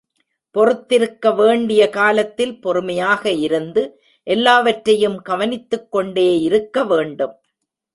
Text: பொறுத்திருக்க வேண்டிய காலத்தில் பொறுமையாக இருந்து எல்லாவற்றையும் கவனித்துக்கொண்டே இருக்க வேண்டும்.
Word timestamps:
பொறுத்திருக்க 0.55 1.31
வேண்டிய 1.31 1.89
காலத்தில் 1.89 2.61
பொறுமையாக 2.61 3.31
இருந்து 3.31 3.83
எல்லாவற்றையும் 4.27 5.21
கவனித்துக்கொண்டே 5.21 6.39
இருக்க 6.39 6.83
வேண்டும். 6.83 7.35